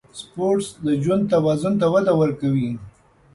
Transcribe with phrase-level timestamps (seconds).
[0.19, 2.71] سپورت د ژوند توازن ته وده ورکوي.